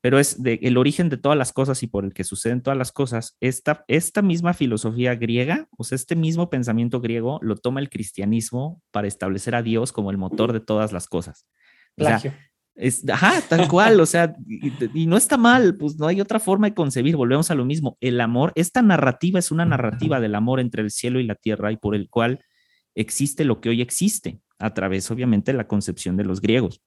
[0.00, 2.76] pero es de, el origen de todas las cosas y por el que suceden todas
[2.76, 3.36] las cosas.
[3.40, 8.82] Esta, esta misma filosofía griega, o sea, este mismo pensamiento griego lo toma el cristianismo
[8.90, 11.46] para establecer a Dios como el motor de todas las cosas.
[11.96, 12.20] O sea,
[12.74, 16.68] es, ajá, tal cual, o sea, y, no está mal, pues no hay otra forma
[16.68, 20.58] de concebir, volvemos a lo mismo, el amor, esta narrativa es una narrativa del amor
[20.58, 22.40] entre el cielo y la tierra y por el cual
[22.94, 26.82] existe lo que hoy existe, a través obviamente de la concepción de los griegos.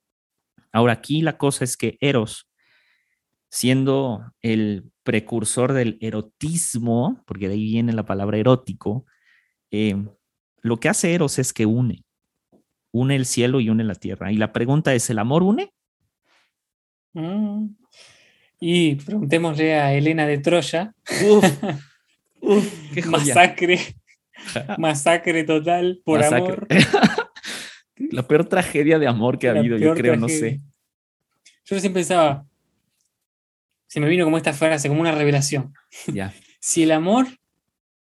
[0.72, 2.50] Ahora aquí la cosa es que Eros,
[3.50, 9.06] siendo el precursor del erotismo, porque de ahí viene la palabra erótico,
[9.72, 9.96] eh,
[10.62, 12.04] lo que hace Eros es que une,
[12.92, 14.32] une el cielo y une la tierra.
[14.32, 15.72] Y la pregunta es, ¿el amor une?
[17.14, 17.68] Mm.
[18.60, 20.94] Y preguntémosle a Elena de Troya.
[22.94, 23.80] qué Masacre.
[24.78, 26.68] Masacre total por amor.
[28.12, 30.60] La peor tragedia de amor que ha habido, yo creo, no sé.
[31.64, 32.46] Yo siempre pensaba,
[33.88, 35.74] se me vino como esta frase, como una revelación.
[36.08, 36.34] Ya.
[36.60, 37.28] si el amor,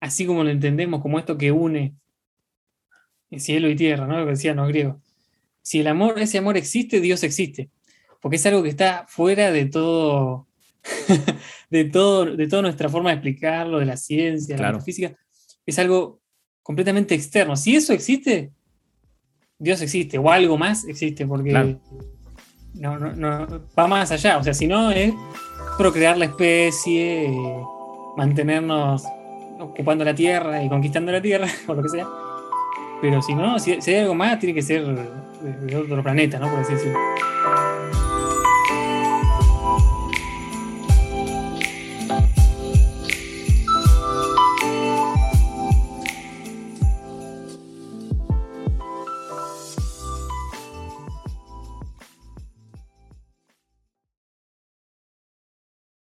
[0.01, 1.95] así como lo entendemos, como esto que une
[3.39, 4.19] cielo y tierra, ¿no?
[4.19, 4.97] Lo que decían los griegos.
[5.63, 7.71] Si el amor, ese amor existe, Dios existe.
[8.21, 10.47] Porque es algo que está fuera de todo,
[11.71, 15.17] de todo, de toda nuestra forma de explicarlo, de la ciencia, de la física.
[15.65, 16.21] Es algo
[16.67, 17.55] completamente externo.
[17.55, 18.51] Si eso existe,
[19.57, 21.53] Dios existe, o algo más existe, porque
[22.75, 23.47] no, no,
[23.79, 24.37] va más allá.
[24.39, 25.15] O sea, si no es
[25.79, 27.33] procrear la especie,
[28.17, 29.05] mantenernos
[29.61, 32.09] ocupando la tierra y conquistando la tierra, o lo que sea.
[33.01, 36.51] Pero si no, si, hay algo más, tiene que ser de, otro planeta, ¿no?
[36.51, 36.99] Por así decirlo.